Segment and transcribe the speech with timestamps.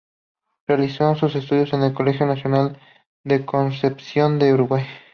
[0.67, 2.79] Realizó sus estudios en el Colegio Nacional
[3.23, 4.83] de Concepción del Uruguay.